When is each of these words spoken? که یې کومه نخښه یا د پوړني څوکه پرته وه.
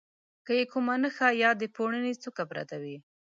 که 0.45 0.51
یې 0.59 0.65
کومه 0.71 0.95
نخښه 1.01 1.29
یا 1.43 1.51
د 1.61 1.63
پوړني 1.75 2.13
څوکه 2.21 2.43
پرته 2.51 2.75
وه. 2.81 2.97